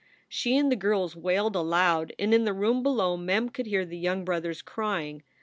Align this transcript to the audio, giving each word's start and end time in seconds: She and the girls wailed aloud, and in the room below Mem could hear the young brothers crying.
She 0.27 0.57
and 0.57 0.71
the 0.71 0.75
girls 0.75 1.15
wailed 1.15 1.55
aloud, 1.55 2.11
and 2.17 2.33
in 2.33 2.43
the 2.43 2.53
room 2.55 2.81
below 2.81 3.15
Mem 3.17 3.49
could 3.49 3.67
hear 3.67 3.85
the 3.85 3.99
young 3.99 4.25
brothers 4.25 4.63
crying. 4.63 5.21